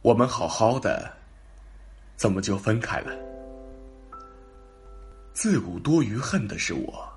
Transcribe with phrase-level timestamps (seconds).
[0.00, 1.12] 我们好好的，
[2.16, 3.12] 怎么就分开了？
[5.32, 7.08] 自古多余恨的是我，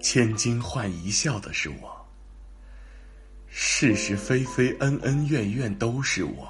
[0.00, 2.06] 千金换一笑的是我，
[3.48, 6.48] 是是非非恩恩怨怨都是我，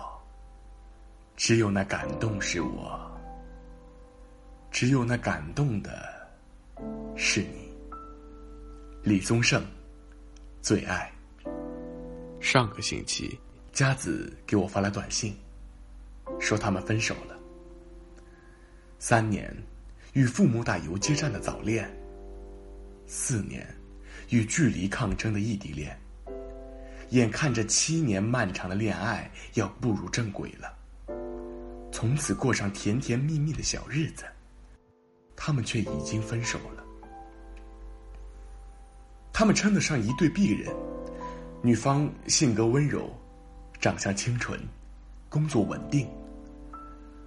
[1.37, 3.01] 只有那感动是我，
[4.71, 5.91] 只有那感动的
[7.17, 7.73] 是你。
[9.03, 9.63] 李宗盛，
[10.61, 11.11] 最爱。
[12.41, 13.39] 上个星期。
[13.75, 15.37] 佳子给我发来短信，
[16.39, 17.37] 说他们分手了。
[19.01, 19.53] 三年，
[20.13, 21.85] 与父母打游击战的早恋；
[23.05, 23.67] 四年，
[24.31, 25.99] 与距离抗争的异地恋。
[27.11, 30.73] 眼看着七年漫长的恋爱要步入正轨了，
[31.91, 34.25] 从此过上甜甜蜜蜜的小日子，
[35.35, 36.85] 他们却已经分手了。
[39.33, 40.73] 他们称得上一对璧人，
[41.61, 43.13] 女方性格温柔。
[43.85, 44.59] 长相清纯，
[45.29, 46.09] 工作稳定。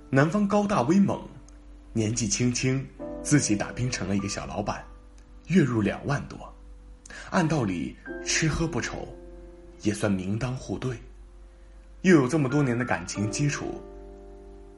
[0.09, 1.21] 男方高大威猛，
[1.93, 2.83] 年纪轻轻，
[3.21, 4.83] 自己打拼成了一个小老板，
[5.49, 6.51] 月入两万多。
[7.29, 7.95] 按道理
[8.25, 9.07] 吃喝不愁，
[9.83, 10.97] 也算门当户对。
[12.01, 13.79] 又有这么多年的感情基础，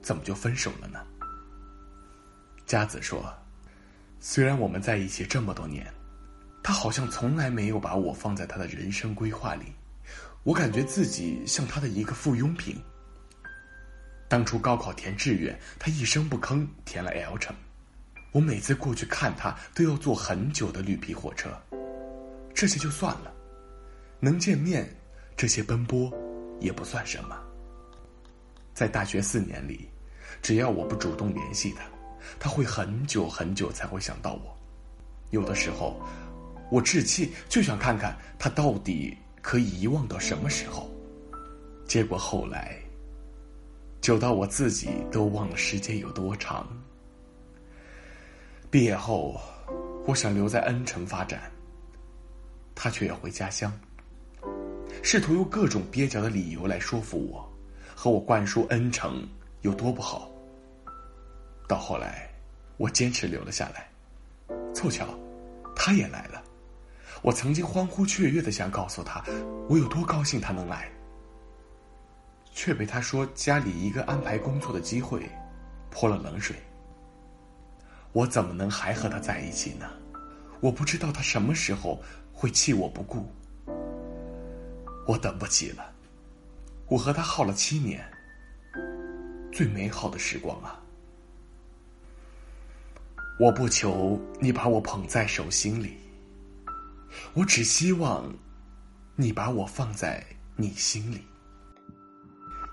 [0.01, 0.99] 怎么就分手了呢？
[2.65, 3.33] 佳子说
[4.19, 5.87] ：“虽然我们在一起这么多年，
[6.61, 9.67] 他好像从来没有把我放在他的人生规划里。”
[10.43, 12.75] 我感觉自己像他的一个附庸品。
[14.27, 17.53] 当初高考填志愿，他一声不吭填了 L 城。
[18.31, 21.49] 我每次过去看他，都要坐很久的绿皮火车。
[22.53, 23.33] 这些就算了，
[24.19, 24.87] 能见面，
[25.35, 26.11] 这些奔波
[26.59, 27.35] 也不算什么。
[28.73, 29.89] 在大学四年里，
[30.41, 31.83] 只要我不主动联系他，
[32.39, 34.57] 他会很久很久才会想到我。
[35.31, 35.99] 有的时候，
[36.71, 39.17] 我置气，就想看看他到底。
[39.41, 40.89] 可以遗忘到什么时候？
[41.85, 42.77] 结果后来，
[44.01, 46.67] 久到我自己都忘了时间有多长。
[48.69, 49.39] 毕业后，
[50.05, 51.51] 我想留在恩城发展，
[52.75, 53.73] 他却要回家乡，
[55.01, 57.51] 试图用各种蹩脚的理由来说服我，
[57.95, 59.27] 和我灌输恩城
[59.61, 60.29] 有多不好。
[61.67, 62.29] 到后来，
[62.77, 63.89] 我坚持留了下来，
[64.73, 65.07] 凑巧，
[65.75, 66.43] 他也来了。
[67.21, 69.23] 我曾经欢呼雀跃的想告诉他，
[69.67, 70.89] 我有多高兴他能来，
[72.51, 75.29] 却被他说家里一个安排工作的机会
[75.89, 76.55] 泼了冷水。
[78.13, 79.85] 我怎么能还和他在一起呢？
[80.61, 82.01] 我不知道他什么时候
[82.33, 83.29] 会弃我不顾。
[85.05, 85.91] 我等不及了，
[86.87, 88.03] 我和他耗了七年，
[89.51, 90.79] 最美好的时光啊！
[93.39, 95.97] 我不求你把我捧在手心里。
[97.33, 98.33] 我只希望，
[99.15, 100.25] 你把我放在
[100.55, 101.23] 你心里。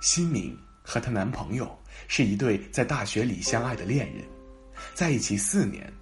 [0.00, 1.78] 新敏和她男朋友
[2.08, 4.24] 是一对在大学里相爱的恋人，
[4.94, 5.92] 在一起四年，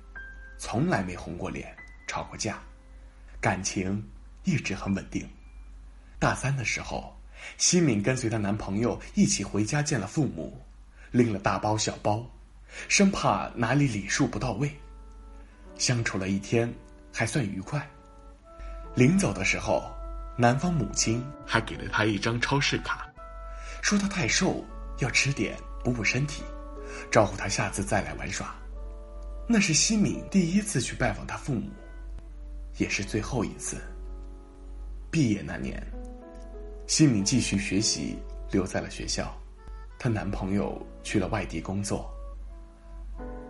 [0.56, 1.74] 从来没红过脸、
[2.06, 2.60] 吵过架，
[3.40, 4.02] 感情
[4.44, 5.28] 一直很稳定。
[6.20, 7.14] 大三的时候，
[7.58, 10.64] 新敏跟随她男朋友一起回家见了父母，
[11.10, 12.24] 拎了大包小包，
[12.88, 14.70] 生怕哪里礼数不到位。
[15.76, 16.72] 相处了一天，
[17.12, 17.84] 还算愉快。
[18.94, 19.92] 临走的时候，
[20.36, 23.08] 男方母亲还给了他一张超市卡，
[23.82, 24.64] 说他太瘦，
[24.98, 26.44] 要吃点补补身体，
[27.10, 28.54] 招呼他下次再来玩耍。
[29.48, 31.68] 那是西敏第一次去拜访他父母，
[32.78, 33.78] 也是最后一次。
[35.10, 35.84] 毕业那年，
[36.86, 38.16] 西敏继续学习，
[38.52, 39.36] 留在了学校，
[39.98, 42.08] 她男朋友去了外地工作。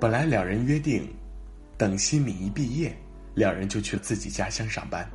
[0.00, 1.06] 本来两人约定，
[1.76, 2.96] 等西敏一毕业，
[3.34, 5.08] 两人就去自己家乡上班。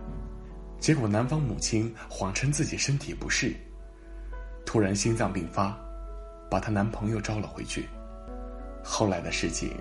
[0.80, 3.54] 结果，男方母亲谎称自己身体不适，
[4.66, 5.78] 突然心脏病发，
[6.50, 7.88] 把她男朋友招了回去。
[8.84, 9.78] 后来的事情，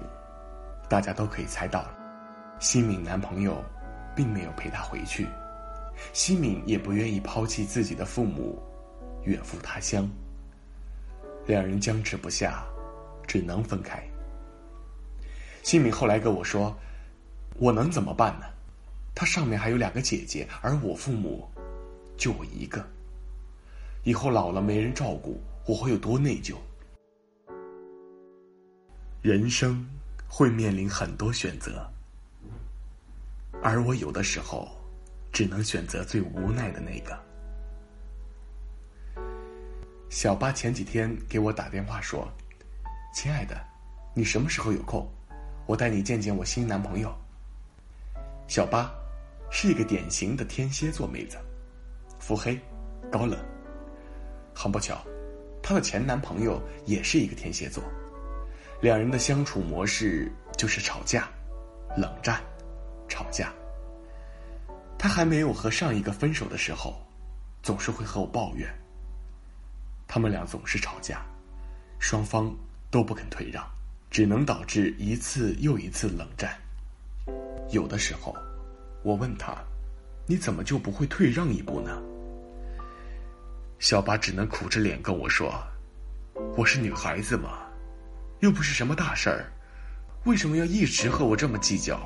[0.89, 1.95] 大家都可以猜到了。
[2.59, 3.65] 西敏男朋友
[4.17, 5.27] 并没有陪她回去，
[6.13, 8.61] 西敏也不愿意抛弃自己的父母，
[9.23, 10.09] 远赴他乡。
[11.47, 12.65] 两人僵持不下，
[13.27, 14.03] 只能分开。
[15.63, 16.77] 西敏后来跟我说
[17.57, 18.47] ：“我能怎么办呢？”
[19.19, 21.49] 他上面还有两个姐姐，而我父母
[22.17, 22.89] 就我一个。
[24.05, 26.55] 以后老了没人照顾，我会有多内疚？
[29.21, 29.85] 人生
[30.29, 31.85] 会面临很多选择，
[33.61, 34.69] 而我有的时候
[35.33, 37.19] 只能选择最无奈的那个。
[40.09, 42.31] 小八前几天给我打电话说
[43.13, 43.61] ：“亲爱的，
[44.15, 45.11] 你什么时候有空？
[45.67, 47.13] 我带你见见我新男朋友。”
[48.47, 48.89] 小八。
[49.51, 51.39] 是一个典型的天蝎座妹子，
[52.19, 52.59] 腹黑、
[53.11, 53.39] 高冷。
[54.55, 55.01] 很不巧，
[55.63, 57.83] 她的前男朋友也是一个天蝎座，
[58.81, 61.29] 两人的相处模式就是吵架、
[61.97, 62.43] 冷战、
[63.09, 63.53] 吵架。
[64.99, 67.01] 她还没有和上一个分手的时候，
[67.63, 68.69] 总是会和我抱怨。
[70.09, 71.25] 他们俩总是吵架，
[72.01, 72.53] 双方
[72.91, 73.65] 都不肯退让，
[74.11, 76.59] 只能导致一次又一次冷战。
[77.71, 78.35] 有的时候，
[79.03, 79.57] 我问他
[80.27, 82.03] ：“你怎么就不会退让一步呢？”
[83.79, 85.53] 小八只能苦着脸跟我说
[86.57, 87.67] ：“我是女孩子嘛，
[88.41, 89.53] 又不是什么大事儿，
[90.25, 92.01] 为什么要一直和我这么计较？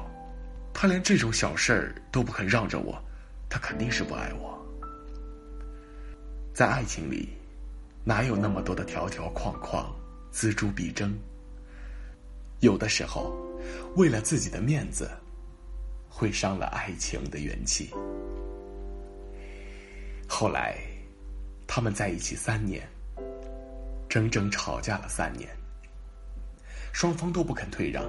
[0.75, 3.03] 他连这种小事儿都不肯让着我，
[3.49, 4.59] 他肯定是不爱我。”
[6.55, 7.29] 在爱情里。
[8.05, 9.95] 哪有那么多的条条框框、
[10.33, 11.17] 锱铢必争？
[12.59, 13.33] 有的时候，
[13.95, 15.09] 为了自己的面子，
[16.15, 17.91] 会伤了爱情的元气。
[20.29, 20.77] 后来，
[21.67, 22.87] 他们在一起三年，
[24.09, 25.49] 整整吵架了三年，
[26.93, 28.05] 双方都不肯退让，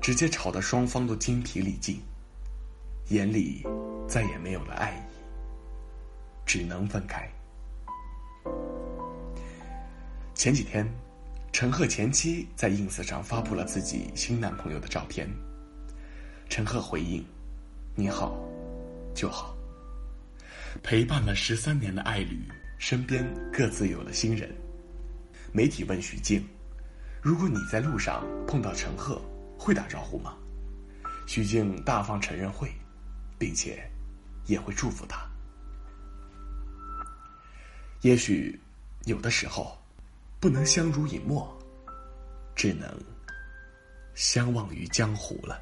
[0.00, 2.00] 直接吵得双方都精疲力尽，
[3.08, 3.66] 眼里
[4.06, 5.12] 再也没有了爱意，
[6.44, 7.28] 只能分开。
[10.34, 10.86] 前几天，
[11.50, 15.28] 陈赫前妻在 ins 上发布了自己新男朋友的照片。
[16.50, 17.24] 陈赫回应
[17.96, 18.36] ：“你好，
[19.14, 19.56] 就好。”
[20.82, 22.38] 陪伴了十三年的爱侣，
[22.76, 24.54] 身边各自有了新人。
[25.52, 26.44] 媒体问徐静
[27.22, 29.22] ：“如果你在路上碰到陈赫，
[29.56, 30.36] 会打招呼吗？”
[31.26, 32.70] 徐静大方承认会，
[33.38, 33.88] 并且
[34.46, 35.26] 也会祝福他。
[38.02, 38.60] 也许
[39.06, 39.76] 有的时候。
[40.42, 41.54] 不能相濡以沫，
[42.56, 42.90] 只能
[44.14, 45.60] 相忘于江湖了。